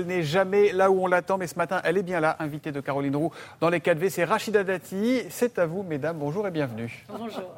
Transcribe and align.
Elle 0.00 0.06
n'est 0.06 0.22
jamais 0.22 0.72
là 0.72 0.90
où 0.90 1.02
on 1.02 1.06
l'attend, 1.06 1.36
mais 1.36 1.46
ce 1.46 1.56
matin, 1.56 1.82
elle 1.84 1.98
est 1.98 2.02
bien 2.02 2.20
là, 2.20 2.34
invitée 2.38 2.72
de 2.72 2.80
Caroline 2.80 3.14
Roux 3.16 3.32
dans 3.60 3.68
les 3.68 3.80
4V. 3.80 4.08
C'est 4.08 4.24
Rachida 4.24 4.64
Dati. 4.64 5.20
C'est 5.28 5.58
à 5.58 5.66
vous, 5.66 5.82
mesdames. 5.82 6.16
Bonjour 6.18 6.46
et 6.46 6.50
bienvenue. 6.50 7.04
Bonjour. 7.08 7.54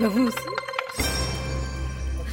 Bah, 0.00 0.08
vous 0.08 0.26
aussi. 0.26 0.38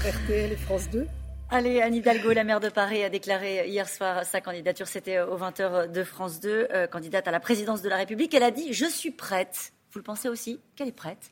RTL 0.04 0.52
et 0.52 0.55
France 0.55 0.89
2. 0.89 1.05
Allez, 1.52 1.79
Anne 1.81 1.94
Hidalgo, 1.94 2.31
la 2.31 2.44
maire 2.44 2.60
de 2.60 2.70
Paris, 2.70 3.04
a 3.04 3.10
déclaré 3.10 3.70
hier 3.70 3.88
soir 3.88 4.26
sa 4.26 4.41
candidature. 4.41 4.88
C'était 4.88 5.21
aux 5.21 5.38
20h 5.38 5.91
de 5.91 6.04
France 6.04 6.39
2, 6.39 6.70
euh, 6.73 6.88
candidate 6.88 7.27
à 7.27 7.32
la 7.32 7.39
présidence 7.39 7.84
de 7.84 7.89
la 7.89 7.98
République. 7.98 8.34
Elle 8.34 8.41
a 8.41 8.50
dit 8.50 8.73
Je 8.73 8.86
suis 8.86 9.11
prête. 9.11 9.73
Vous 9.91 10.00
le 10.00 10.04
pensez 10.04 10.27
aussi? 10.27 10.59
Qu'elle 10.75 10.88
est 10.88 10.91
prête? 10.91 11.32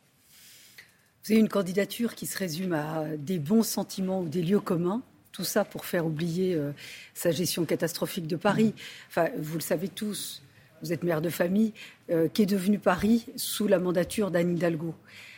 Vous 1.23 1.31
avez 1.31 1.41
une 1.41 1.49
candidature 1.49 2.13
qui 2.13 2.27
se 2.27 2.37
résume 2.37 2.73
à 2.73 3.05
des 3.17 3.39
bons 3.39 3.63
sentiments 3.63 4.19
ou 4.21 4.29
des 4.29 4.43
lieux 4.43 4.59
communs. 4.59 5.01
Tout 5.31 5.43
ça 5.43 5.63
pour 5.63 5.85
faire 5.85 6.05
oublier 6.05 6.55
euh, 6.55 6.71
sa 7.13 7.31
gestion 7.31 7.65
catastrophique 7.65 8.27
de 8.27 8.35
Paris. 8.35 8.73
Enfin, 9.09 9.29
vous 9.37 9.55
le 9.55 9.61
savez 9.61 9.87
tous, 9.87 10.41
vous 10.81 10.91
êtes 10.91 11.03
maire 11.03 11.21
de 11.21 11.29
famille, 11.29 11.73
euh, 12.09 12.27
qui 12.27 12.41
est 12.41 12.47
devenu 12.47 12.79
Paris 12.79 13.25
sous 13.35 13.67
la 13.67 13.79
mandature 13.79 14.31
d'Anne 14.31 14.55
Hidalgo. 14.55 14.93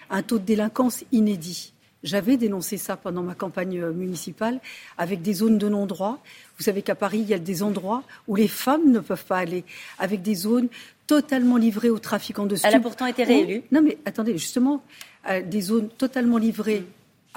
Un 0.10 0.24
taux 0.24 0.40
de 0.40 0.46
délinquance 0.46 1.04
inédit 1.12 1.74
j'avais 2.04 2.38
dénoncé 2.38 2.78
ça 2.78 2.98
pendant 2.98 3.24
ma 3.24 3.34
campagne 3.34 3.80
euh, 3.80 3.94
municipale 3.94 4.60
avec 4.98 5.22
des 5.22 5.34
zones 5.34 5.58
de 5.58 5.70
non-droit. 5.70 6.20
Vous 6.58 6.64
savez 6.64 6.82
qu'à 6.82 6.96
Paris, 6.96 7.20
il 7.20 7.30
y 7.30 7.34
a 7.34 7.40
des 7.40 7.64
endroits 7.64 8.04
où 8.28 8.36
les 8.36 8.48
femmes 8.48 8.92
ne 8.92 9.00
peuvent 9.00 9.26
pas 9.26 9.38
aller, 9.38 9.64
avec 10.00 10.22
des 10.22 10.36
zones 10.36 10.68
totalement 11.08 11.58
livrées 11.58 11.90
aux 11.90 12.00
trafiquants 12.00 12.46
de 12.46 12.56
stupes. 12.56 12.70
Elle 12.70 12.78
a 12.78 12.82
pourtant 12.82 13.06
été 13.06 13.24
réélue. 13.24 13.64
non, 13.72 13.82
mais 13.82 13.98
attendez, 14.06 14.34
justement, 14.34 14.84
euh, 15.30 15.42
des 15.42 15.62
zones 15.62 15.90
totalement 15.90 16.38
livrées 16.38 16.84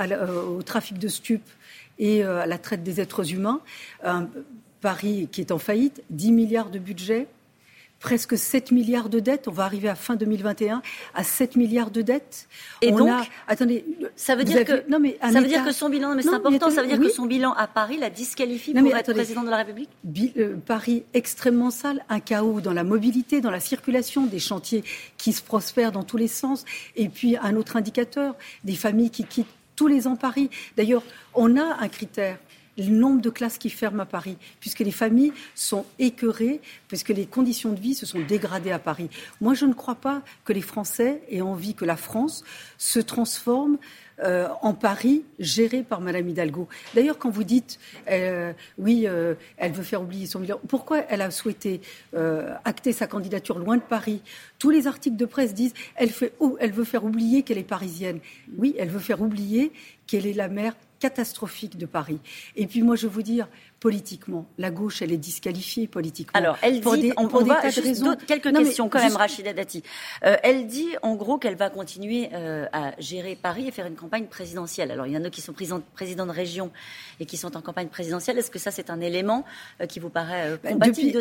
euh, 0.01 0.43
au 0.43 0.63
trafic 0.63 0.99
de 0.99 1.09
stupes 1.09 1.49
et 1.99 2.23
à 2.23 2.45
la 2.45 2.59
traite 2.59 2.83
des 2.83 3.01
êtres 3.01 3.33
humains. 3.33 3.61
Paris 4.83 5.29
qui 5.33 5.41
est 5.41 5.51
en 5.51 5.59
faillite, 5.59 6.03
10 6.11 6.33
milliards 6.33 6.69
de 6.69 6.79
budget, 6.79 7.27
presque 8.01 8.37
7 8.37 8.73
milliards 8.73 9.09
de 9.09 9.21
dettes. 9.21 9.49
On 9.49 9.53
va 9.53 9.65
arriver 9.65 9.88
à 9.88 9.95
fin 9.95 10.16
2021 10.16 10.83
à 11.15 11.25
7 11.25 11.57
milliards 11.57 11.91
de 11.91 12.03
dettes. 12.03 12.47
Et 12.83 12.93
donc, 12.93 13.11
attendez, 13.49 13.85
ça 14.16 14.37
veut 14.37 14.45
dire 14.45 14.65
que 14.65 14.88
non 14.88 14.99
mais 14.99 15.19
ça 15.21 15.41
veut 15.41 15.47
dire 15.47 15.65
que 15.65 15.73
son 15.73 15.88
bilan, 15.88 16.15
mais 16.15 16.23
c'est 16.23 16.35
important, 16.35 16.71
ça 16.71 16.83
veut 16.83 16.88
dire 16.88 17.01
que 17.01 17.09
son 17.09 17.27
bilan 17.27 17.53
à 17.55 17.66
Paris 17.66 17.99
la 17.99 18.10
disqualifie 18.10 18.75
pour 18.75 18.97
être 18.97 19.13
président 19.13 19.43
de 19.43 19.51
la 19.51 19.57
République? 19.57 19.91
Euh, 20.37 20.57
Paris 20.65 21.05
extrêmement 21.15 21.71
sale, 21.71 22.05
un 22.09 22.21
chaos 22.21 22.60
dans 22.60 22.73
la 22.73 22.85
mobilité, 22.85 23.41
dans 23.41 23.51
la 23.51 23.60
circulation, 23.60 24.27
des 24.27 24.38
chantiers 24.38 24.85
qui 25.16 25.33
se 25.33 25.43
prospèrent 25.43 25.93
dans 25.93 26.05
tous 26.05 26.16
les 26.16 26.29
sens, 26.29 26.65
et 26.97 27.09
puis 27.09 27.37
un 27.37 27.57
autre 27.57 27.77
indicateur, 27.77 28.35
des 28.65 28.75
familles 28.75 29.10
qui 29.10 29.25
quittent 29.25 29.47
tous 29.77 29.87
les 29.87 30.07
ans 30.07 30.16
Paris. 30.16 30.51
D'ailleurs, 30.77 31.02
on 31.35 31.57
a 31.57 31.77
un 31.80 31.88
critère 31.88 32.38
le 32.79 32.87
nombre 32.87 33.21
de 33.21 33.30
classes 33.30 33.59
qui 33.59 33.71
ferment 33.71 34.02
à 34.02 34.07
Paris, 34.07 34.37
puisque 34.60 34.80
les 34.80 34.91
familles 34.91 35.32
sont 35.55 35.85
écœurées, 35.99 36.60
puisque 36.88 37.10
les 37.10 37.27
conditions 37.27 37.73
de 37.73 37.80
vie 37.80 37.95
se 37.95 38.07
sont 38.07 38.21
dégradées 38.21 38.73
à 38.73 38.79
Paris. 38.79 39.09
Moi, 39.41 39.55
je 39.55 39.66
ne 39.66 39.74
crois 39.74 39.95
pas 39.95 40.23
que 40.45 40.52
les 40.52 40.60
Français 40.60 41.23
aient 41.30 41.41
envie 41.41 41.74
que 41.74 41.85
la 41.85 41.97
France 41.97 42.45
se 42.79 43.01
transforme 43.01 43.79
euh, 44.24 44.49
en 44.63 44.73
Paris 44.73 45.24
géré 45.38 45.82
par 45.82 46.01
Madame 46.01 46.27
Hidalgo. 46.27 46.69
D'ailleurs, 46.95 47.19
quand 47.19 47.29
vous 47.29 47.45
dites 47.45 47.79
euh, 48.10 48.54
oui, 48.79 49.04
euh, 49.07 49.35
elle 49.59 49.73
veut 49.73 49.82
faire 49.82 50.01
oublier 50.01 50.24
son 50.24 50.41
bilan, 50.41 50.59
pourquoi 50.69 51.01
elle 51.10 51.21
a 51.21 51.30
souhaité 51.30 51.82
acter 52.65 52.93
sa 52.93 53.07
candidature 53.07 53.59
loin 53.59 53.77
de 53.77 53.82
Paris? 53.82 54.23
Tous 54.59 54.71
les 54.71 54.87
articles 54.87 55.16
de 55.16 55.27
presse 55.27 55.52
disent 55.52 55.74
elle, 55.97 56.09
fait, 56.09 56.32
elle 56.60 56.73
veut 56.73 56.85
faire 56.85 57.04
oublier 57.04 57.43
qu'elle 57.43 57.59
est 57.59 57.63
parisienne. 57.63 58.21
Oui, 58.57 58.74
elle 58.79 58.88
veut 58.88 59.01
faire 59.01 59.21
oublier 59.21 59.71
qu'elle 60.07 60.27
est 60.27 60.32
la 60.32 60.49
mère 60.49 60.74
catastrophique 60.99 61.77
de 61.77 61.87
Paris. 61.87 62.19
Et 62.57 62.66
puis 62.66 62.83
moi, 62.83 62.97
je 62.97 63.07
veux 63.07 63.13
vous 63.13 63.23
dire, 63.23 63.49
politiquement, 63.80 64.47
la 64.59 64.71
gauche, 64.71 65.03
elle 65.03 65.12
est 65.12 65.19
disqualifiée 65.19 65.87
politiquement. 65.87 66.38
Alors, 66.38 66.56
elle 66.62 66.81
dit, 66.81 67.12
on, 67.16 67.28
quelques 68.27 68.53
questions 68.56 68.88
quand 68.88 68.99
même, 68.99 69.16
Rachida 69.16 69.53
Dati. 69.53 69.83
Euh, 70.25 70.37
elle 70.43 70.66
dit, 70.66 70.88
en 71.03 71.15
gros, 71.15 71.38
qu'elle 71.38 71.56
va 71.56 71.71
continuer 71.71 72.31
euh, 72.33 72.66
à 72.72 72.93
gérer 72.98 73.37
Paris 73.37 73.69
et 73.69 73.70
faire 73.70 73.87
une 73.87 73.97
campagne 73.97 74.26
présidentielle. 74.26 74.91
Alors, 74.91 75.06
il 75.06 75.12
y 75.12 75.16
en 75.16 75.25
a 75.25 75.31
qui 75.31 75.41
sont 75.41 75.53
présidents 75.53 76.26
de 76.26 76.32
région 76.32 76.70
et 77.20 77.26
qui 77.26 77.37
sont 77.37 77.56
en 77.56 77.60
campagne 77.60 77.88
présidentielle. 77.88 78.38
Est-ce 78.38 78.50
que 78.50 78.59
ça, 78.59 78.70
c'est 78.70 78.91
un 78.91 79.00
élément 79.00 79.44
euh, 79.81 79.87
qui 79.87 80.00
vous 80.00 80.10
paraît 80.10 80.59
compatible, 80.66 81.12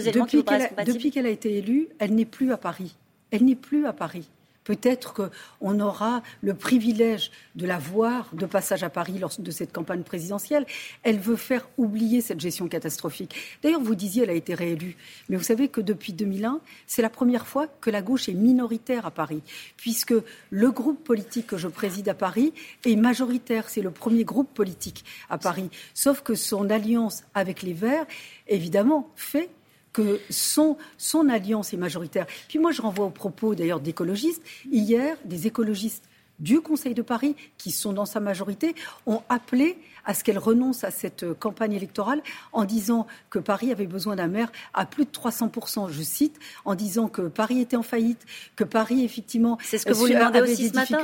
depuis 0.86 1.12
qu'elle 1.12 1.26
a 1.26 1.30
été 1.30 1.58
élue, 1.58 1.90
elle 2.00 2.16
n'est 2.16 2.26
plus 2.26 2.52
à 2.52 2.58
Paris. 2.58 2.96
Elle 3.32 3.46
n'est 3.46 3.56
plus 3.56 3.86
à 3.86 3.94
Paris. 3.94 4.28
Peut-être 4.66 5.14
qu'on 5.14 5.80
aura 5.80 6.22
le 6.42 6.54
privilège 6.54 7.32
de 7.56 7.66
la 7.66 7.78
voir 7.78 8.30
de 8.34 8.46
passage 8.46 8.84
à 8.84 8.90
Paris 8.90 9.18
lors 9.20 9.32
de 9.38 9.52
cette 9.52 9.72
campagne 9.72 10.04
présidentielle. 10.04 10.66
Elle 11.04 11.20
veut 11.20 11.36
faire 11.38 11.70
oublier 11.78 12.20
cette 12.20 12.40
gestion 12.40 12.68
catastrophique. 12.68 13.36
D'ailleurs, 13.64 13.82
vous 13.82 13.96
disiez 13.96 14.24
elle 14.24 14.32
a 14.32 14.34
été 14.34 14.56
réélue. 14.56 14.98
Mais 15.30 15.38
vous 15.38 15.44
savez 15.44 15.68
que 15.68 15.82
depuis 15.82 16.14
2001, 16.14 16.60
c'est 16.88 17.02
la 17.04 17.10
première 17.10 17.48
fois 17.48 17.68
que 17.68 17.90
la 17.90 18.02
gauche 18.02 18.28
est 18.28 18.34
minoritaire 18.34 19.06
à 19.06 19.12
Paris, 19.12 19.44
puisque 19.78 20.16
le 20.50 20.72
groupe 20.72 21.04
politique 21.04 21.48
que 21.48 21.58
je 21.58 21.68
préside 21.68 22.10
à 22.10 22.16
Paris 22.16 22.54
est 22.86 22.96
majoritaire. 22.96 23.70
C'est 23.70 23.82
le 23.82 23.92
premier 23.92 24.24
groupe 24.24 24.52
politique 24.54 25.06
à 25.30 25.38
Paris. 25.38 25.70
Sauf 25.94 26.22
que 26.22 26.34
son 26.34 26.70
alliance 26.72 27.24
avec 27.36 27.62
les 27.62 27.74
Verts, 27.74 28.06
évidemment, 28.48 29.12
fait 29.16 29.50
que 29.96 30.20
son, 30.30 30.76
son 30.98 31.30
alliance 31.30 31.74
est 31.74 31.78
majoritaire. 31.78 32.28
Puis 32.50 32.60
moi, 32.60 32.74
je 32.74 32.82
renvoie 32.82 33.06
aux 33.06 33.12
propos 33.12 33.56
d'ailleurs 33.56 33.80
d'écologistes. 33.80 34.44
Hier, 34.70 35.16
des 35.24 35.48
écologistes 35.48 36.04
du 36.38 36.60
Conseil 36.60 36.94
de 36.94 37.02
Paris, 37.02 37.34
qui 37.58 37.72
sont 37.72 37.94
dans 37.94 38.06
sa 38.06 38.20
majorité, 38.20 38.76
ont 39.06 39.22
appelé 39.30 39.78
à 40.04 40.14
ce 40.14 40.26
qu'elle 40.26 40.38
renonce 40.38 40.84
à 40.84 40.92
cette 40.92 41.26
campagne 41.40 41.72
électorale 41.72 42.22
en 42.52 42.66
disant 42.66 43.08
que 43.30 43.40
Paris 43.40 43.72
avait 43.72 43.88
besoin 43.88 44.18
d'un 44.18 44.28
maire 44.28 44.52
à 44.74 44.86
plus 44.86 45.06
de 45.06 45.12
300%, 45.12 45.90
je 45.90 46.02
cite, 46.02 46.40
en 46.66 46.76
disant 46.76 47.08
que 47.08 47.22
Paris 47.22 47.62
était 47.62 47.78
en 47.78 47.84
faillite, 47.84 48.26
que 48.58 48.66
Paris, 48.66 49.06
effectivement, 49.06 49.58
c'est 49.64 49.78
ce 49.78 49.86
que 49.86 49.94
vous 49.94 50.08
lui 50.08 50.16
demandez 50.16 50.42
aussi 50.42 50.68
ce 50.68 50.74
matin, 50.74 51.00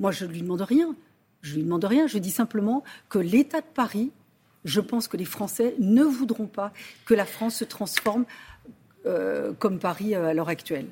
Moi, 0.00 0.10
je 0.10 0.24
ne 0.24 0.30
lui 0.30 0.40
demande 0.40 0.62
rien. 0.62 0.96
Je 1.42 1.56
lui 1.56 1.64
demande 1.64 1.84
rien. 1.84 2.06
Je 2.06 2.16
dis 2.16 2.30
simplement 2.30 2.82
que 3.10 3.18
l'État 3.18 3.60
de 3.60 3.66
Paris 3.74 4.10
je 4.66 4.80
pense 4.80 5.08
que 5.08 5.16
les 5.16 5.24
Français 5.24 5.74
ne 5.78 6.02
voudront 6.02 6.46
pas 6.46 6.72
que 7.06 7.14
la 7.14 7.24
France 7.24 7.56
se 7.56 7.64
transforme 7.64 8.26
euh, 9.06 9.52
comme 9.58 9.78
Paris 9.78 10.14
euh, 10.14 10.28
à 10.28 10.34
l'heure 10.34 10.48
actuelle. 10.48 10.88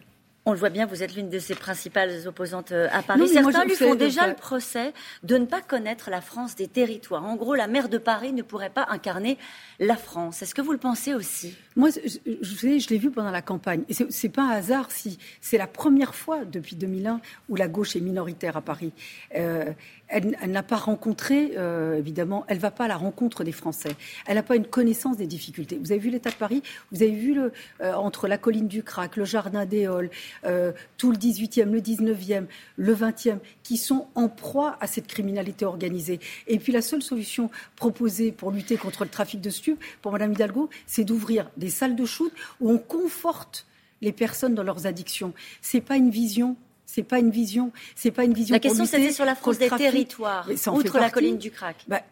On 0.47 0.53
le 0.53 0.59
voit 0.59 0.69
bien, 0.69 0.85
vous 0.85 1.03
êtes 1.03 1.15
l'une 1.17 1.31
de 1.31 1.39
ses 1.39 1.55
principales 1.55 2.29
opposantes 2.29 2.73
euh, 2.73 2.87
à 2.93 3.03
Paris. 3.03 3.29
Certains 3.29 3.65
lui 3.65 3.75
font 3.75 3.95
déjà 3.95 4.27
le 4.27 4.35
procès 4.35 4.93
de 5.23 5.39
ne 5.39 5.47
pas 5.47 5.63
connaître 5.63 6.11
la 6.11 6.21
France 6.21 6.55
des 6.55 6.69
territoires. 6.69 7.25
En 7.25 7.35
gros, 7.37 7.55
la 7.55 7.67
maire 7.67 7.89
de 7.89 7.97
Paris 7.97 8.35
ne 8.35 8.43
pourrait 8.43 8.69
pas 8.69 8.87
incarner 8.91 9.39
la 9.81 9.97
France. 9.97 10.43
Est-ce 10.43 10.55
que 10.55 10.61
vous 10.61 10.73
le 10.73 10.79
pensez 10.79 11.15
aussi? 11.15 11.57
Moi, 11.77 11.89
je, 11.89 12.19
je, 12.43 12.89
l'ai 12.91 12.99
vu 12.99 13.11
pendant 13.11 13.31
la 13.31 13.41
campagne. 13.41 13.85
Et 13.89 13.95
c'est 13.95 14.29
pas 14.29 14.43
un 14.43 14.51
hasard 14.51 14.91
si 14.91 15.19
c'est 15.41 15.57
la 15.57 15.67
première 15.67 16.15
fois 16.15 16.45
depuis 16.45 16.77
2001 16.77 17.23
où 17.49 17.57
la 17.57 17.67
gauche 17.67 17.97
est 17.97 18.01
minoritaire 18.01 18.59
à 18.59 18.61
Paris. 18.61 18.93
Euh, 19.37 19.73
elle, 20.15 20.51
n'a 20.51 20.63
pas 20.63 20.77
rencontré, 20.77 21.53
euh, 21.57 21.97
évidemment, 21.97 22.45
elle 22.47 22.59
ne 22.59 22.63
va 22.63 22.71
pas 22.71 22.85
à 22.85 22.89
la 22.89 22.97
rencontre 22.97 23.43
des 23.43 23.53
Français. 23.53 23.91
Elle 24.27 24.37
n'a 24.37 24.45
pas 24.45 24.55
une 24.55 24.67
connaissance 24.67 25.17
des 25.17 25.27
difficultés. 25.27 25.77
Vous 25.81 25.91
avez 25.91 26.01
vu 26.01 26.11
l'état 26.11 26.31
de 26.31 26.37
Paris, 26.37 26.63
vous 26.93 27.03
avez 27.03 27.11
vu 27.11 27.35
le, 27.35 27.53
entre 27.83 28.29
la 28.29 28.39
colline 28.39 28.69
du 28.69 28.85
Crac, 28.85 29.17
le 29.17 29.25
jardin 29.25 29.67
des 29.67 29.87
Halles, 29.87 30.11
euh, 30.45 30.73
tout 30.99 31.11
le 31.11 31.17
18e, 31.17 31.71
le 31.71 31.81
19e, 31.81 32.45
le 32.77 32.95
20e, 32.95 33.39
qui 33.65 33.77
sont 33.77 34.07
en 34.15 34.29
proie 34.29 34.77
à 34.81 34.87
cette 34.87 35.09
criminalité 35.09 35.65
organisée. 35.65 36.21
Et 36.47 36.59
puis 36.59 36.73
la 36.73 36.83
seule 36.83 37.03
solution 37.03 37.51
proposée 37.75 38.31
pour 38.31 38.53
lutter 38.53 38.77
contre 38.77 39.03
le 39.03 39.11
trafic 39.11 39.41
de 39.41 39.51
stupes, 39.51 39.83
pour 40.01 40.13
Mme 40.13 40.33
Hidalgo, 40.33 40.71
c'est 40.87 41.05
d'ouvrir 41.05 41.51
des 41.57 41.71
salles 41.71 41.97
de 41.97 42.05
shoot 42.05 42.33
où 42.61 42.71
on 42.71 42.79
conforte 42.79 43.67
les 44.01 44.13
personnes 44.13 44.55
dans 44.55 44.63
leurs 44.63 44.87
addictions. 44.87 45.33
C'est 45.61 45.81
pas 45.81 45.97
une 45.97 46.11
vision 46.11 46.57
c'est 46.95 47.03
pas 47.03 47.19
une 47.19 47.31
vision, 47.31 47.73
c'est 47.97 48.13
pas 48.13 48.25
une 48.25 48.35
vision. 48.35 48.55
La 48.55 48.61
question 48.61 48.85
c'était 48.85 49.13
sur 49.13 49.25
la 49.25 49.35
France 49.35 49.59
des 49.59 49.69
territoires, 49.69 50.49
outre 50.73 50.99
la 50.99 51.11
colline 51.11 51.39
du 51.39 51.51
Crac. 51.51 51.85
Bah, 51.89 52.03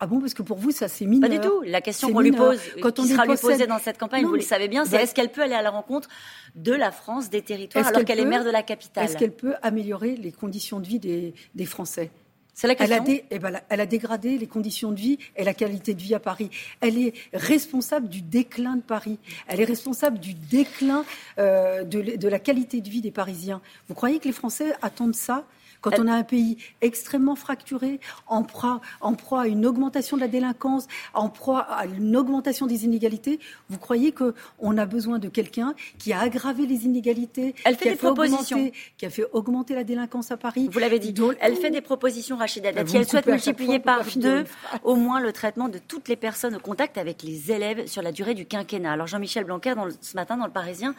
ah 0.00 0.06
bon, 0.06 0.20
parce 0.20 0.34
que 0.34 0.42
pour 0.42 0.58
vous, 0.58 0.70
ça 0.70 0.86
c'est 0.86 1.06
mineur. 1.06 1.28
Pas 1.28 1.36
du 1.36 1.40
tout. 1.40 1.62
La 1.62 1.80
question 1.80 2.12
qu'on 2.12 2.20
lui 2.20 2.30
pose, 2.30 2.60
Quand 2.80 2.98
on 2.98 3.04
sera 3.04 3.26
lui 3.26 3.36
posée 3.36 3.66
dans 3.66 3.78
cette 3.78 3.98
campagne, 3.98 4.24
vous 4.26 4.34
le 4.34 4.40
savez 4.42 4.68
bien, 4.68 4.84
c'est 4.84 4.92
bah 4.92 5.02
est-ce 5.02 5.14
qu'elle 5.14 5.30
peut 5.30 5.42
aller 5.42 5.54
à 5.54 5.62
la 5.62 5.70
rencontre 5.70 6.08
de 6.54 6.72
la 6.72 6.92
France, 6.92 7.30
des 7.30 7.42
territoires, 7.42 7.86
alors 7.86 8.04
qu'elle 8.04 8.20
est 8.20 8.24
maire 8.24 8.44
de 8.44 8.50
la 8.50 8.62
capitale? 8.62 9.04
Est-ce 9.04 9.16
qu'elle 9.16 9.32
peut 9.32 9.54
améliorer 9.62 10.14
les 10.16 10.32
conditions 10.32 10.78
de 10.80 10.86
vie 10.86 10.98
des, 10.98 11.34
des 11.54 11.66
Français? 11.66 12.10
C'est 12.58 12.66
la 12.66 12.74
question. 12.74 13.04
Elle 13.06 13.14
a, 13.14 13.20
eh 13.30 13.38
ben, 13.38 13.60
elle 13.68 13.80
a, 13.80 13.86
dégradé 13.86 14.36
les 14.36 14.48
conditions 14.48 14.90
de 14.90 14.98
vie 14.98 15.16
et 15.36 15.44
la 15.44 15.54
qualité 15.54 15.94
de 15.94 16.02
vie 16.02 16.16
à 16.16 16.18
Paris. 16.18 16.50
Elle 16.80 16.98
est 16.98 17.14
responsable 17.32 18.08
du 18.08 18.20
déclin 18.20 18.74
de 18.74 18.82
Paris. 18.82 19.20
Elle 19.46 19.60
est 19.60 19.64
responsable 19.64 20.18
du 20.18 20.34
déclin 20.34 21.04
euh, 21.38 21.84
de, 21.84 22.16
de 22.16 22.28
la 22.28 22.40
qualité 22.40 22.80
de 22.80 22.90
vie 22.90 23.00
des 23.00 23.12
Parisiens. 23.12 23.60
Vous 23.86 23.94
croyez 23.94 24.18
que 24.18 24.24
les 24.24 24.32
Français 24.32 24.74
attendent 24.82 25.14
ça 25.14 25.44
quand 25.80 25.98
on 25.98 26.06
a 26.06 26.12
un 26.12 26.22
pays 26.22 26.56
extrêmement 26.80 27.36
fracturé, 27.36 28.00
en 28.26 28.42
proie, 28.42 28.80
en 29.00 29.14
proie 29.14 29.42
à 29.42 29.46
une 29.46 29.66
augmentation 29.66 30.16
de 30.16 30.22
la 30.22 30.28
délinquance, 30.28 30.86
en 31.14 31.28
proie 31.28 31.60
à 31.60 31.86
une 31.86 32.16
augmentation 32.16 32.66
des 32.66 32.84
inégalités, 32.84 33.38
vous 33.68 33.78
croyez 33.78 34.12
qu'on 34.12 34.76
a 34.76 34.86
besoin 34.86 35.18
de 35.18 35.28
quelqu'un 35.28 35.74
qui 35.98 36.12
a 36.12 36.20
aggravé 36.20 36.66
les 36.66 36.84
inégalités, 36.84 37.54
Elle 37.64 37.76
fait 37.76 37.84
qui, 37.84 37.90
des 37.90 37.96
propositions. 37.96 38.70
qui 38.96 39.06
a 39.06 39.10
fait 39.10 39.24
augmenter 39.32 39.74
la 39.74 39.84
délinquance 39.84 40.30
à 40.30 40.36
Paris? 40.36 40.68
Vous 40.70 40.78
l'avez 40.78 40.98
dit. 40.98 41.14
Elle 41.40 41.56
fait 41.56 41.70
des 41.70 41.80
propositions, 41.80 42.36
Rachida 42.48 42.72
Dati. 42.72 42.96
Elle 42.96 43.06
souhaite 43.06 43.26
multiplier 43.26 43.78
par 43.78 44.00
deux 44.16 44.44
au 44.82 44.96
moins 44.96 45.20
le 45.20 45.32
traitement 45.32 45.68
de 45.68 45.78
toutes 45.78 46.08
les 46.08 46.16
personnes 46.16 46.56
au 46.56 46.60
contact 46.60 46.96
avec 46.96 47.22
les 47.22 47.52
élèves 47.52 47.86
sur 47.86 48.00
la 48.00 48.10
durée 48.10 48.34
du 48.34 48.46
quinquennat. 48.46 48.92
Alors 48.92 49.06
Jean-Michel 49.06 49.44
Blanquer, 49.44 49.74
dans 49.74 49.88
ce 50.00 50.16
matin 50.16 50.38
dans 50.38 50.46
le 50.46 50.52
Parisien, 50.52 50.94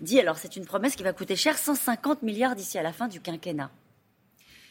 dit 0.00 0.20
alors 0.20 0.38
c'est 0.38 0.54
une 0.56 0.64
promesse 0.64 0.94
qui 0.94 1.02
va 1.02 1.12
coûter 1.12 1.34
cher, 1.34 1.58
150 1.58 2.22
milliards 2.22 2.54
d'ici 2.54 2.78
à 2.78 2.82
la 2.82 2.92
fin 2.92 3.08
du 3.08 3.20
quinquennat 3.20 3.70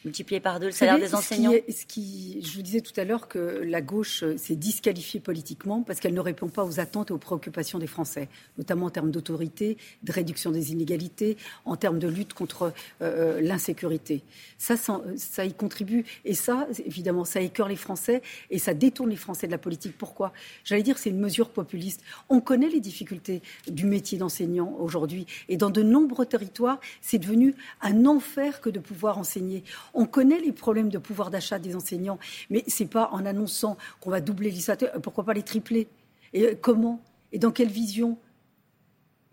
multiplié 0.04 0.40
par 0.40 0.60
deux 0.60 0.66
le 0.66 0.72
salaire 0.72 0.98
des 0.98 1.14
enseignants 1.14 1.52
ce 1.68 1.86
qui, 1.86 2.40
Je 2.42 2.56
vous 2.56 2.62
disais 2.62 2.80
tout 2.80 2.98
à 2.98 3.04
l'heure 3.04 3.28
que 3.28 3.62
la 3.64 3.80
gauche 3.80 4.24
s'est 4.36 4.56
disqualifiée 4.56 5.20
politiquement 5.20 5.82
parce 5.82 6.00
qu'elle 6.00 6.14
ne 6.14 6.20
répond 6.20 6.48
pas 6.48 6.64
aux 6.64 6.80
attentes 6.80 7.10
et 7.10 7.14
aux 7.14 7.18
préoccupations 7.18 7.78
des 7.78 7.86
Français, 7.86 8.28
notamment 8.58 8.86
en 8.86 8.90
termes 8.90 9.10
d'autorité, 9.10 9.76
de 10.02 10.12
réduction 10.12 10.50
des 10.50 10.72
inégalités, 10.72 11.36
en 11.64 11.76
termes 11.76 11.98
de 11.98 12.08
lutte 12.08 12.34
contre 12.34 12.72
euh, 13.00 13.14
euh, 13.14 13.40
l'insécurité. 13.40 14.22
Ça, 14.58 14.76
ça, 14.76 15.44
y 15.44 15.54
contribue. 15.54 16.04
Et 16.24 16.34
ça, 16.34 16.66
évidemment, 16.84 17.24
ça 17.24 17.40
écœure 17.40 17.68
les 17.68 17.76
Français 17.76 18.22
et 18.50 18.58
ça 18.58 18.74
détourne 18.74 19.10
les 19.10 19.16
Français 19.16 19.46
de 19.46 19.52
la 19.52 19.58
politique. 19.58 19.96
Pourquoi? 19.96 20.32
J'allais 20.64 20.82
dire 20.82 20.98
c'est 20.98 21.10
une 21.10 21.20
mesure 21.20 21.50
populiste. 21.50 22.02
On 22.28 22.40
connaît 22.40 22.68
les 22.68 22.80
difficultés 22.80 23.42
du 23.68 23.86
métier 23.86 24.18
d'enseignant 24.18 24.76
aujourd'hui. 24.78 25.26
Et 25.48 25.56
dans 25.56 25.70
de 25.70 25.82
nombreux 25.82 26.26
territoires, 26.26 26.80
c'est 27.00 27.18
devenu 27.18 27.54
un 27.82 28.06
enfer 28.06 28.60
que 28.60 28.70
de 28.70 28.78
pouvoir 28.78 29.18
enseigner. 29.18 29.64
On 29.94 30.06
connaît 30.06 30.40
les 30.40 30.52
problèmes 30.52 30.88
de 30.88 30.98
pouvoir 30.98 31.30
d'achat 31.30 31.58
des 31.58 31.76
enseignants, 31.76 32.18
mais 32.50 32.64
ce 32.66 32.82
n'est 32.82 32.88
pas 32.88 33.08
en 33.12 33.24
annonçant 33.24 33.76
qu'on 34.00 34.10
va 34.10 34.20
doubler 34.20 34.50
les 34.50 34.60
salaires, 34.60 34.92
pourquoi 35.00 35.24
pas 35.24 35.34
les 35.34 35.42
tripler. 35.42 35.86
Et 36.32 36.44
euh, 36.44 36.54
comment? 36.60 37.00
Et 37.32 37.38
dans 37.38 37.52
quelle 37.52 37.68
vision? 37.68 38.18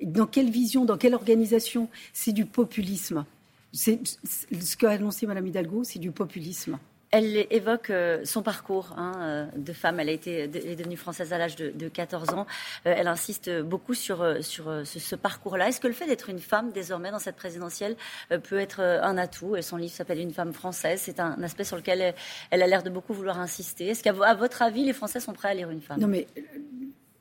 Dans 0.02 0.28
quelle 0.28 0.50
vision? 0.50 0.86
Dans 0.86 0.98
quelle 0.98 1.16
organisation? 1.16 1.90
C'est 2.13 2.31
du 2.31 2.46
populisme. 2.46 3.25
C'est 3.74 4.00
ce 4.06 4.78
qu'a 4.78 4.92
annoncé 4.92 5.25
Mme 5.25 5.48
Hidalgo, 5.48 5.84
c'est 5.84 6.00
du 6.00 6.12
populisme. 6.12 6.78
Elle 7.12 7.46
évoque 7.50 7.90
euh, 7.90 8.22
son 8.24 8.42
parcours 8.42 8.94
hein, 8.96 9.12
euh, 9.19 9.46
de 9.58 9.74
femme. 9.74 10.00
Elle, 10.00 10.08
a 10.08 10.13
été, 10.13 10.44
est 10.44 10.75
devenue 10.78 10.96
française 10.96 11.34
à 11.34 11.38
l'âge 11.38 11.58
de, 11.58 11.90
14 11.90 12.30
ans. 12.30 12.48
Euh, 12.86 12.94
elle 12.98 13.08
insiste 13.08 13.52
beaucoup 13.62 13.94
sur, 13.94 14.25
sur 14.42 14.86
ce, 14.86 15.16
parcours-là. 15.16 15.68
Est-ce 15.68 15.81
que 15.81 15.88
le 15.88 15.94
fait 15.94 16.08
d'être 16.08 16.30
une 16.30 16.40
femme 16.40 16.72
désormais 16.72 17.12
dans 17.12 17.19
cette 17.19 17.36
présidentielle 17.36 17.98
peut 18.44 18.58
être 18.58 18.80
un 18.80 19.18
atout? 19.18 19.62
Son 19.62 19.75
livre 19.75 19.92
s'appelle 19.92 20.19
Une 20.19 20.31
femme 20.31 20.54
française. 20.54 21.02
C'est 21.04 21.19
un 21.19 21.42
aspect 21.44 21.66
sur 21.66 21.75
lequel 21.75 22.13
elle, 22.50 22.62
a 22.63 22.68
l'air 22.68 22.81
de 22.81 22.90
beaucoup 22.90 23.13
vouloir 23.13 23.40
insister. 23.40 23.88
Est-ce 23.88 24.04
qu'à 24.04 24.13
votre 24.34 24.62
avis, 24.62 24.86
les 24.86 24.94
Français 24.94 25.19
sont 25.19 25.34
prêts 25.34 25.50
à 25.50 25.54
lire 25.54 25.69
une 25.69 25.81
femme? 25.81 26.00
Non, 26.00 26.08
mais 26.08 26.28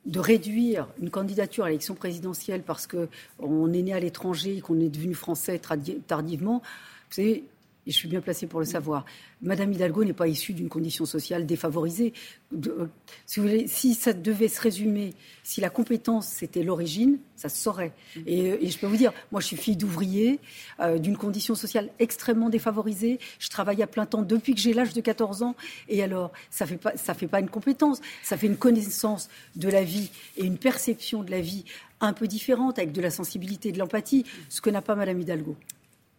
de 0.05 0.19
réduire 0.19 0.87
une 1.01 1.09
candidature 1.09 1.65
à 1.65 1.67
l'élection 1.67 1.95
présidentielle 1.95 2.63
parce 2.63 2.87
qu'on 2.87 3.73
est 3.73 3.81
né 3.81 3.93
à 3.93 3.99
l'étranger 3.99 4.57
et 4.57 4.61
qu'on 4.61 4.79
est 4.79 4.89
devenu 4.89 5.13
français 5.13 5.59
tardivement, 6.07 6.61
vous 7.09 7.15
savez, 7.15 7.43
et 7.87 7.91
je 7.91 7.95
suis 7.95 8.07
bien 8.07 8.21
placée 8.21 8.47
pour 8.47 8.59
le 8.59 8.65
savoir. 8.65 9.05
Madame 9.41 9.71
Hidalgo 9.73 10.03
n'est 10.03 10.13
pas 10.13 10.27
issue 10.27 10.53
d'une 10.53 10.69
condition 10.69 11.05
sociale 11.05 11.45
défavorisée. 11.45 12.13
Euh, 12.53 12.87
si, 13.25 13.95
ça 13.95 14.13
devait 14.13 14.47
se 14.47 14.61
résumer, 14.61 15.13
si 15.43 15.61
la 15.61 15.69
compétence 15.69 16.27
c'était 16.27 16.63
l'origine, 16.63 17.17
ça 17.35 17.49
se 17.49 17.57
saurait. 17.57 17.93
Et, 18.27 18.69
je 18.69 18.77
peux 18.77 18.85
vous 18.85 18.97
dire, 18.97 19.13
moi 19.31 19.41
je 19.41 19.47
suis 19.47 19.57
fille 19.57 19.75
d'ouvrier, 19.75 20.39
euh, 20.79 20.99
d'une 20.99 21.17
condition 21.17 21.55
sociale 21.55 21.89
extrêmement 21.97 22.49
défavorisée. 22.49 23.19
Je 23.39 23.49
travaille 23.49 23.81
à 23.81 23.87
plein 23.87 24.05
temps 24.05 24.21
depuis 24.21 24.53
que 24.53 24.61
j'ai 24.61 24.73
l'âge 24.73 24.93
de 24.93 25.01
14 25.01 25.41
ans. 25.41 25.55
Et 25.89 26.03
alors, 26.03 26.31
ça 26.49 26.65
fait 26.65 26.79
fait 26.95 27.27
pas 27.27 27.39
une 27.39 27.49
compétence, 27.49 28.01
ça 28.23 28.37
fait 28.37 28.47
une 28.47 28.57
connaissance 28.57 29.29
de 29.55 29.69
la 29.69 29.83
vie 29.83 30.11
et 30.37 30.45
une 30.45 30.57
perception 30.57 31.23
de 31.23 31.31
la 31.31 31.41
vie 31.41 31.65
un 31.99 32.13
peu 32.13 32.27
différente, 32.27 32.79
avec 32.79 32.91
de 32.91 33.01
la 33.01 33.11
sensibilité 33.11 33.69
et 33.69 33.71
de 33.71 33.79
l'empathie, 33.79 34.25
ce 34.49 34.61
que 34.61 34.69
n'a 34.69 34.81
pas 34.81 34.95
Madame 34.95 35.19
Hidalgo. 35.19 35.55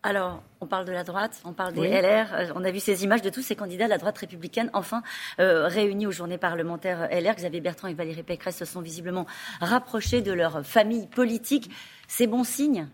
Alors, 0.04 0.42
on 0.60 0.66
parle 0.66 0.84
de 0.84 0.90
la 0.90 1.04
droite, 1.04 1.40
on 1.44 1.52
parle 1.52 1.74
des 1.74 1.88
LR. 1.88 2.34
Euh, 2.34 2.46
on 2.56 2.64
a 2.64 2.72
vu 2.72 2.80
ces 2.80 3.04
images 3.04 3.22
de 3.22 3.30
tous 3.30 3.42
ces 3.42 3.54
candidats 3.54 3.84
de 3.84 3.90
la 3.90 3.98
droite 3.98 4.18
républicaine, 4.18 4.68
enfin 4.72 5.02
euh, 5.38 5.68
réunis 5.68 6.08
aux 6.08 6.10
journées 6.10 6.38
parlementaires 6.38 7.08
LR. 7.12 7.36
Xavier 7.36 7.60
Bertrand 7.60 7.86
et 7.86 7.94
Valérie 7.94 8.24
Pécresse 8.24 8.56
se 8.56 8.64
sont 8.64 8.80
visiblement 8.80 9.26
rapprochés 9.60 10.20
de 10.20 10.32
leur 10.32 10.66
famille 10.66 11.06
politique. 11.06 11.70
C'est 12.08 12.26
bon 12.26 12.42
signe? 12.42 12.88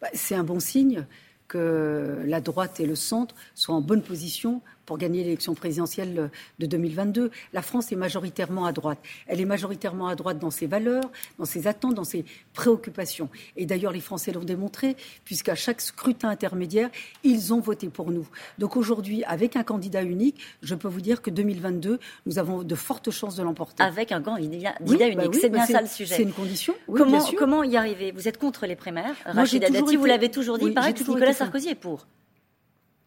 Bah, 0.00 0.08
C'est 0.14 0.34
un 0.34 0.44
bon 0.44 0.58
signe 0.58 1.04
que 1.48 2.22
la 2.24 2.40
droite 2.40 2.80
et 2.80 2.86
le 2.86 2.94
centre 2.96 3.34
soient 3.54 3.74
en 3.74 3.82
bonne 3.82 4.02
position 4.02 4.62
pour 4.86 4.98
gagner 4.98 5.24
l'élection 5.24 5.54
présidentielle 5.54 6.30
de 6.58 6.66
2022. 6.66 7.30
La 7.52 7.62
France 7.62 7.92
est 7.92 7.96
majoritairement 7.96 8.64
à 8.64 8.72
droite. 8.72 8.98
Elle 9.26 9.40
est 9.40 9.44
majoritairement 9.44 10.08
à 10.08 10.14
droite 10.14 10.38
dans 10.38 10.50
ses 10.50 10.66
valeurs, 10.66 11.10
dans 11.38 11.44
ses 11.44 11.66
attentes, 11.66 11.94
dans 11.94 12.04
ses 12.04 12.24
préoccupations. 12.54 13.28
Et 13.56 13.66
d'ailleurs, 13.66 13.92
les 13.92 14.00
Français 14.00 14.32
l'ont 14.32 14.44
démontré, 14.44 14.96
puisqu'à 15.24 15.54
chaque 15.54 15.80
scrutin 15.80 16.28
intermédiaire, 16.28 16.90
ils 17.24 17.52
ont 17.52 17.60
voté 17.60 17.88
pour 17.88 18.10
nous. 18.10 18.26
Donc 18.58 18.76
aujourd'hui, 18.76 19.24
avec 19.24 19.56
un 19.56 19.64
candidat 19.64 20.02
unique, 20.02 20.40
je 20.62 20.74
peux 20.74 20.88
vous 20.88 21.00
dire 21.00 21.20
que 21.20 21.30
2022, 21.30 21.98
nous 22.26 22.38
avons 22.38 22.62
de 22.62 22.74
fortes 22.74 23.10
chances 23.10 23.36
de 23.36 23.42
l'emporter. 23.42 23.82
Avec 23.82 24.12
un 24.12 24.22
candidat 24.22 24.74
unique, 24.80 25.16
bah 25.16 25.24
c'est 25.32 25.50
bien 25.50 25.60
bah 25.60 25.66
ça 25.66 25.80
le 25.80 25.88
sujet. 25.88 26.14
C'est 26.14 26.22
une 26.22 26.32
condition. 26.32 26.74
comment, 26.86 27.24
comment 27.36 27.62
y 27.64 27.76
arriver? 27.76 28.12
Vous 28.12 28.28
êtes 28.28 28.38
contre 28.38 28.66
les 28.66 28.76
primaires? 28.76 29.14
Rachida 29.24 29.70
Dati, 29.70 29.96
vous 29.96 30.04
l'avez 30.04 30.30
toujours 30.30 30.58
dit. 30.58 30.70
pareil 30.70 30.94
Nicolas 30.94 31.32
Sarkozy 31.32 31.70
est 31.70 31.74
pour. 31.74 32.06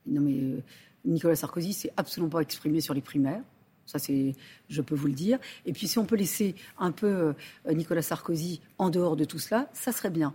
Non 0.05 0.21
mais 0.21 0.33
euh, 0.33 0.63
Nicolas 1.05 1.35
Sarkozy 1.35 1.73
s'est 1.73 1.93
absolument 1.97 2.29
pas 2.29 2.41
exprimé 2.41 2.81
sur 2.81 2.93
les 2.93 3.01
primaires. 3.01 3.41
Ça, 3.85 3.97
c'est, 3.97 4.35
je 4.69 4.81
peux 4.81 4.95
vous 4.95 5.07
le 5.07 5.13
dire. 5.13 5.39
Et 5.65 5.73
puis, 5.73 5.87
si 5.87 5.97
on 5.97 6.05
peut 6.05 6.15
laisser 6.15 6.53
un 6.77 6.91
peu 6.91 7.33
euh, 7.67 7.73
Nicolas 7.73 8.03
Sarkozy 8.03 8.61
en 8.77 8.89
dehors 8.91 9.15
de 9.15 9.25
tout 9.25 9.39
cela, 9.39 9.67
ça 9.73 9.91
serait 9.91 10.11
bien. 10.11 10.33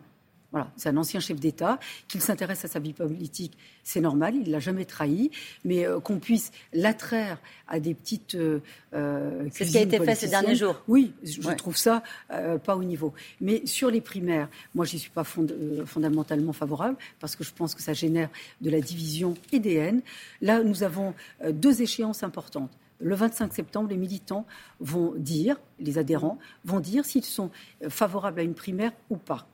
Voilà, 0.54 0.70
c'est 0.76 0.88
un 0.88 0.96
ancien 0.96 1.18
chef 1.18 1.40
d'État. 1.40 1.80
Qu'il 2.06 2.20
s'intéresse 2.20 2.64
à 2.64 2.68
sa 2.68 2.78
vie 2.78 2.92
politique, 2.92 3.58
c'est 3.82 4.00
normal, 4.00 4.36
il 4.36 4.46
ne 4.46 4.52
l'a 4.52 4.60
jamais 4.60 4.84
trahi. 4.84 5.32
Mais 5.64 5.84
euh, 5.84 5.98
qu'on 5.98 6.20
puisse 6.20 6.52
l'attraire 6.72 7.40
à 7.66 7.80
des 7.80 7.92
petites. 7.92 8.36
Euh, 8.36 8.60
euh 8.92 9.48
c'est 9.50 9.64
ce 9.64 9.72
qui 9.72 9.78
a 9.78 9.80
été 9.80 9.98
fait 9.98 10.14
ces 10.14 10.28
derniers 10.28 10.54
jours. 10.54 10.80
Oui, 10.86 11.12
je 11.24 11.40
trouve 11.54 11.76
ça 11.76 12.04
euh, 12.30 12.56
pas 12.56 12.76
au 12.76 12.84
niveau. 12.84 13.12
Mais 13.40 13.66
sur 13.66 13.90
les 13.90 14.00
primaires, 14.00 14.48
moi, 14.76 14.84
je 14.84 14.92
n'y 14.92 15.00
suis 15.00 15.10
pas 15.10 15.24
fondamentalement 15.24 16.52
favorable 16.52 16.98
parce 17.18 17.34
que 17.34 17.42
je 17.42 17.52
pense 17.52 17.74
que 17.74 17.82
ça 17.82 17.92
génère 17.92 18.28
de 18.60 18.70
la 18.70 18.80
division 18.80 19.34
et 19.50 19.58
des 19.58 19.74
haines. 19.74 20.02
Là, 20.40 20.62
nous 20.62 20.84
avons 20.84 21.14
deux 21.50 21.82
échéances 21.82 22.22
importantes. 22.22 22.70
Le 23.00 23.16
25 23.16 23.52
septembre, 23.52 23.88
les 23.88 23.96
militants 23.96 24.46
vont 24.78 25.14
dire, 25.16 25.56
les 25.80 25.98
adhérents 25.98 26.38
vont 26.64 26.78
dire 26.78 27.04
s'ils 27.04 27.24
sont 27.24 27.50
favorables 27.88 28.38
à 28.38 28.44
une 28.44 28.54
primaire 28.54 28.92
ou 29.10 29.16
pas. 29.16 29.48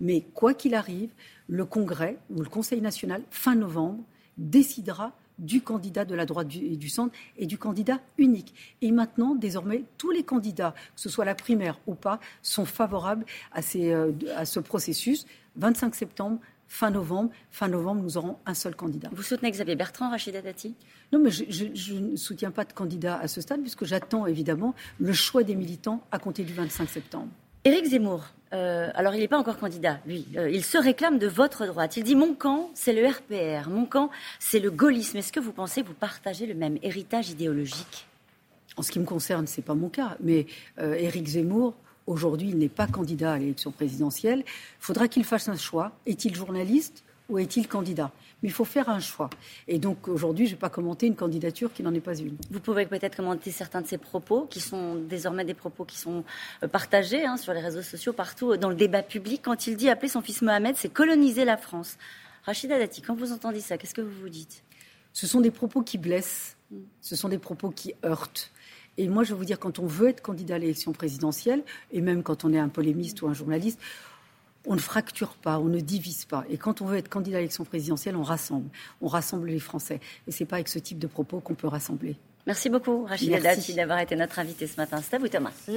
Mais 0.00 0.24
quoi 0.34 0.54
qu'il 0.54 0.74
arrive, 0.74 1.10
le 1.48 1.64
Congrès 1.64 2.18
ou 2.30 2.40
le 2.40 2.48
Conseil 2.48 2.80
national, 2.80 3.22
fin 3.30 3.54
novembre, 3.54 4.02
décidera 4.38 5.12
du 5.40 5.62
candidat 5.62 6.04
de 6.04 6.14
la 6.14 6.26
droite 6.26 6.48
et 6.54 6.76
du 6.76 6.88
centre 6.88 7.14
et 7.36 7.46
du 7.46 7.58
candidat 7.58 8.00
unique. 8.18 8.54
Et 8.82 8.92
maintenant, 8.92 9.34
désormais, 9.34 9.84
tous 9.98 10.10
les 10.10 10.22
candidats, 10.22 10.74
que 10.94 11.00
ce 11.00 11.08
soit 11.08 11.24
la 11.24 11.34
primaire 11.34 11.80
ou 11.86 11.94
pas, 11.94 12.20
sont 12.42 12.66
favorables 12.66 13.24
à, 13.52 13.60
euh, 13.76 14.12
ce 14.44 14.60
processus. 14.60 15.26
25 15.56 15.94
septembre, 15.94 16.38
fin 16.68 16.90
novembre. 16.90 17.30
Fin 17.50 17.68
novembre, 17.68 18.02
nous 18.02 18.16
aurons 18.16 18.36
un 18.46 18.54
seul 18.54 18.76
candidat. 18.76 19.08
Vous 19.12 19.22
soutenez 19.22 19.50
Xavier 19.50 19.76
Bertrand, 19.76 20.10
Rachida 20.10 20.42
Dati? 20.42 20.74
Non, 21.12 21.18
mais 21.18 21.30
je, 21.30 21.44
je, 21.48 21.94
ne 21.94 22.16
soutiens 22.16 22.50
pas 22.50 22.64
de 22.64 22.72
candidat 22.72 23.18
à 23.18 23.26
ce 23.26 23.40
stade, 23.40 23.62
puisque 23.62 23.84
j'attends 23.84 24.26
évidemment 24.26 24.74
le 24.98 25.12
choix 25.12 25.42
des 25.42 25.56
militants 25.56 26.04
à 26.12 26.18
compter 26.18 26.44
du 26.44 26.52
25 26.52 26.88
septembre. 26.88 27.28
Éric 27.64 27.88
Zemmour, 27.88 28.24
euh, 28.54 28.88
alors 28.94 29.14
il 29.14 29.20
n'est 29.20 29.28
pas 29.28 29.38
encore 29.38 29.58
candidat, 29.58 30.00
lui. 30.06 30.26
Euh, 30.36 30.48
il 30.48 30.64
se 30.64 30.78
réclame 30.78 31.18
de 31.18 31.26
votre 31.26 31.66
droite. 31.66 31.98
Il 31.98 32.04
dit 32.04 32.16
mon 32.16 32.34
camp, 32.34 32.70
c'est 32.72 32.94
le 32.94 33.06
RPR. 33.06 33.68
Mon 33.68 33.84
camp, 33.84 34.10
c'est 34.38 34.60
le 34.60 34.70
gaullisme. 34.70 35.18
Est-ce 35.18 35.30
que 35.30 35.40
vous 35.40 35.52
pensez 35.52 35.82
vous 35.82 35.92
partagez 35.92 36.46
le 36.46 36.54
même 36.54 36.78
héritage 36.82 37.28
idéologique? 37.28 38.06
En 38.78 38.82
ce 38.82 38.90
qui 38.90 38.98
me 38.98 39.04
concerne, 39.04 39.46
ce 39.46 39.58
n'est 39.60 39.64
pas 39.64 39.74
mon 39.74 39.90
cas. 39.90 40.16
Mais 40.20 40.46
euh, 40.78 40.94
Éric 40.94 41.26
Zemmour, 41.26 41.74
aujourd'hui, 42.06 42.48
il 42.48 42.56
n'est 42.56 42.70
pas 42.70 42.86
candidat 42.86 43.34
à 43.34 43.38
l'élection 43.38 43.72
présidentielle. 43.72 44.42
Il 44.46 44.80
faudra 44.80 45.06
qu'il 45.06 45.24
fasse 45.24 45.50
un 45.50 45.56
choix. 45.56 45.92
Est-il 46.06 46.34
journaliste? 46.34 47.04
Ou 47.30 47.38
est-il 47.38 47.68
candidat? 47.68 48.10
Mais 48.42 48.48
il 48.48 48.52
faut 48.52 48.64
faire 48.64 48.88
un 48.88 49.00
choix. 49.00 49.30
Et 49.68 49.78
donc 49.78 50.08
aujourd'hui, 50.08 50.46
je 50.46 50.52
ne 50.52 50.56
vais 50.56 50.60
pas 50.60 50.68
commenter 50.68 51.06
une 51.06 51.16
candidature 51.16 51.72
qui 51.72 51.82
n'en 51.82 51.94
est 51.94 52.00
pas 52.00 52.16
une. 52.16 52.36
Vous 52.50 52.60
pouvez 52.60 52.86
peut-être 52.86 53.16
commenter 53.16 53.50
certains 53.50 53.80
de 53.80 53.86
ces 53.86 53.98
propos, 53.98 54.46
qui 54.50 54.60
sont 54.60 54.96
désormais 54.96 55.44
des 55.44 55.54
propos 55.54 55.84
qui 55.84 55.98
sont 55.98 56.24
euh, 56.62 56.68
partagés 56.68 57.24
hein, 57.24 57.36
sur 57.36 57.52
les 57.54 57.60
réseaux 57.60 57.82
sociaux, 57.82 58.12
partout, 58.12 58.52
euh, 58.52 58.56
dans 58.56 58.68
le 58.68 58.74
débat 58.74 59.02
public, 59.02 59.42
quand 59.44 59.66
il 59.66 59.76
dit 59.76 59.88
appeler 59.88 60.08
son 60.08 60.20
fils 60.20 60.42
Mohamed, 60.42 60.76
c'est 60.76 60.92
coloniser 60.92 61.44
la 61.44 61.56
France. 61.56 61.96
Rachida 62.44 62.78
Dati, 62.78 63.02
quand 63.02 63.14
vous 63.14 63.32
entendez 63.32 63.60
ça, 63.60 63.78
qu'est-ce 63.78 63.94
que 63.94 64.00
vous 64.00 64.20
vous 64.20 64.28
dites? 64.28 64.62
Ce 65.12 65.26
sont 65.26 65.40
des 65.40 65.50
propos 65.50 65.82
qui 65.82 65.98
blessent, 65.98 66.56
ce 67.00 67.16
sont 67.16 67.28
des 67.28 67.38
propos 67.38 67.70
qui 67.70 67.94
heurtent. 68.04 68.50
Et 68.96 69.08
moi, 69.08 69.24
je 69.24 69.32
vais 69.32 69.38
vous 69.38 69.44
dire, 69.44 69.58
quand 69.58 69.78
on 69.78 69.86
veut 69.86 70.08
être 70.08 70.20
candidat 70.20 70.56
à 70.56 70.58
l'élection 70.58 70.92
présidentielle, 70.92 71.62
et 71.92 72.00
même 72.00 72.22
quand 72.22 72.44
on 72.44 72.52
est 72.52 72.58
un 72.58 72.68
polémiste 72.68 73.22
ou 73.22 73.28
un 73.28 73.34
journaliste, 73.34 73.80
on 74.66 74.74
ne 74.74 74.80
fracture 74.80 75.34
pas, 75.34 75.58
on 75.58 75.64
ne 75.64 75.80
divise 75.80 76.24
pas. 76.24 76.44
Et 76.50 76.56
quand 76.56 76.80
on 76.82 76.86
veut 76.86 76.98
être 76.98 77.08
candidat 77.08 77.38
à 77.38 77.40
l'élection 77.40 77.64
présidentielle, 77.64 78.16
on 78.16 78.22
rassemble. 78.22 78.68
On 79.00 79.08
rassemble 79.08 79.48
les 79.48 79.60
Français. 79.60 80.00
Et 80.26 80.32
ce 80.32 80.42
n'est 80.42 80.46
pas 80.46 80.56
avec 80.56 80.68
ce 80.68 80.78
type 80.78 80.98
de 80.98 81.06
propos 81.06 81.40
qu'on 81.40 81.54
peut 81.54 81.68
rassembler. 81.68 82.16
Merci 82.46 82.70
beaucoup, 82.70 83.04
Rachida 83.04 83.38
Dati, 83.38 83.74
d'avoir 83.74 84.00
été 84.00 84.16
notre 84.16 84.38
invité 84.38 84.66
ce 84.66 84.76
matin. 84.76 85.00
C'est 85.02 85.16
à 85.16 85.18
vous, 85.18 85.28
Thomas. 85.28 85.52